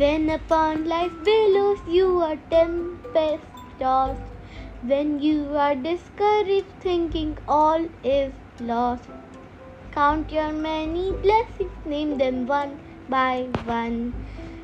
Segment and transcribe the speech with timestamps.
[0.00, 3.44] When upon life billows you are tempest
[3.78, 4.22] tossed,
[4.82, 9.10] when you are discouraged, thinking all is lost,
[9.92, 14.14] count your many blessings, name them one by one,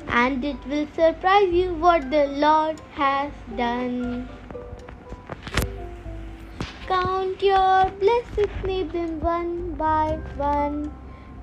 [0.07, 4.27] and it will surprise you what the Lord has done.
[6.87, 10.91] Count your blessings, name them one by one.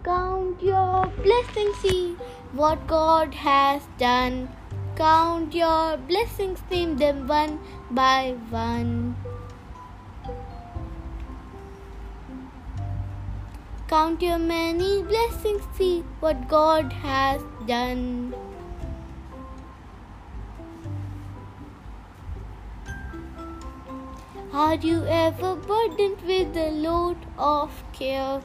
[0.05, 2.15] Count your blessings, see
[2.53, 4.51] what God has done.
[4.97, 7.59] Count your blessings, name them one
[7.91, 9.17] by one.
[13.89, 18.35] Count your many blessings, see what God has done.
[24.53, 28.43] Are you ever burdened with the load of care?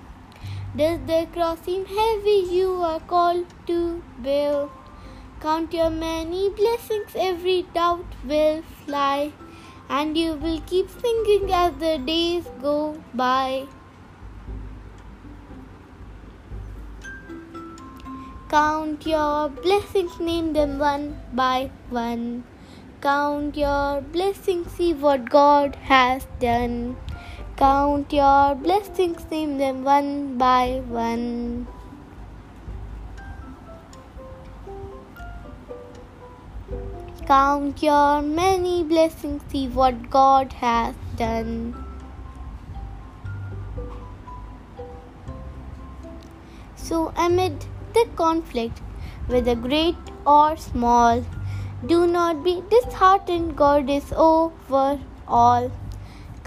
[0.77, 4.69] Does the cross seem heavy you are called to bear?
[5.41, 9.31] Count your many blessings, every doubt will fly,
[9.89, 13.65] and you will keep singing as the days go by.
[18.47, 22.43] Count your blessings, name them one by one.
[23.01, 26.95] Count your blessings, see what God has done.
[27.59, 31.67] Count your blessings, name them one by one.
[37.27, 41.75] Count your many blessings, see what God has done.
[46.77, 48.79] So, amid the conflict,
[49.27, 51.25] whether great or small,
[51.85, 55.69] do not be disheartened, God is over all.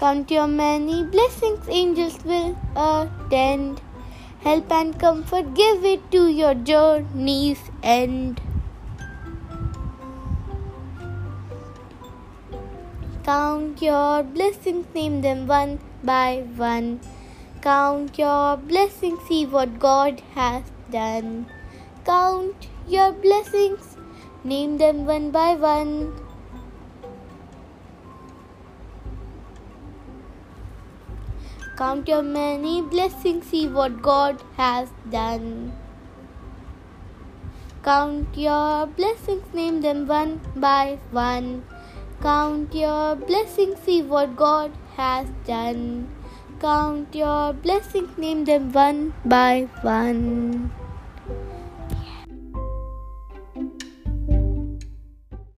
[0.03, 3.79] Count your many blessings, angels will attend.
[4.41, 8.41] Help and comfort, give it to your journey's end.
[13.23, 16.99] Count your blessings, name them one by one.
[17.61, 21.45] Count your blessings, see what God has done.
[22.03, 23.95] Count your blessings,
[24.43, 26.22] name them one by one.
[31.75, 35.73] Count your many blessings, see what God has done.
[37.83, 41.63] Count your blessings, name them one by one.
[42.21, 46.07] Count your blessings, see what God has done.
[46.59, 50.71] Count your blessings, name them one by one.